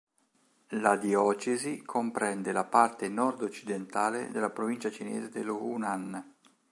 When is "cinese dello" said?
4.89-5.63